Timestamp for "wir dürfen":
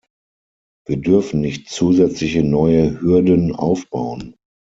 0.87-1.41